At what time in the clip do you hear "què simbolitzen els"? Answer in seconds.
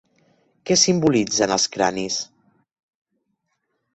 0.69-1.67